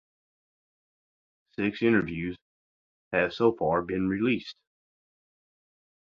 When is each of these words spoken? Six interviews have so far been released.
Six 1.55 1.83
interviews 1.83 2.35
have 3.13 3.33
so 3.35 3.51
far 3.51 3.83
been 3.83 4.09
released. 4.09 4.55